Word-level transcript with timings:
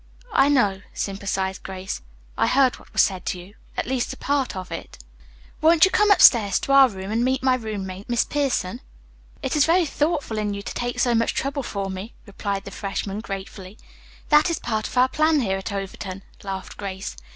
"I 0.33 0.49
know," 0.49 0.81
sympathized 0.95 1.61
Grace. 1.61 2.01
"I 2.35 2.47
heard 2.47 2.79
what 2.79 2.91
was 2.91 3.03
said 3.03 3.23
to 3.27 3.39
you; 3.39 3.53
at 3.77 3.85
least 3.85 4.11
a 4.11 4.17
part 4.17 4.55
of 4.55 4.71
it. 4.71 4.97
Won't 5.61 5.85
you 5.85 5.91
come 5.91 6.09
upstairs 6.09 6.57
to 6.61 6.71
our 6.71 6.89
room 6.89 7.11
and 7.11 7.23
meet 7.23 7.43
my 7.43 7.53
roommate, 7.53 8.09
Miss 8.09 8.25
Pierson?" 8.25 8.81
"It 9.43 9.55
is 9.55 9.67
very 9.67 9.85
thoughtful 9.85 10.39
in 10.39 10.55
you 10.55 10.63
to 10.63 10.73
take 10.73 10.99
so 10.99 11.13
much 11.13 11.35
trouble 11.35 11.61
for 11.61 11.91
me," 11.91 12.15
replied 12.25 12.63
the 12.65 12.71
freshman 12.71 13.19
gratefully. 13.19 13.77
"That 14.29 14.49
is 14.49 14.57
part 14.57 14.87
of 14.87 14.97
our 14.97 15.07
plan 15.07 15.41
here 15.41 15.59
at 15.59 15.71
Overton," 15.71 16.23
laughed 16.41 16.77
Grace. 16.77 17.15